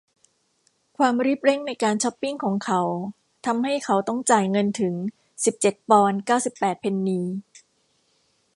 [0.97, 2.81] ความรีบเร่งในการช็อปปิ้งของเขา
[3.45, 4.93] ทำให้เขาต้องจ่ายเงินถึง
[5.45, 7.21] สิบเจ็ดปอนด์เก้าสิบแปดเพนนี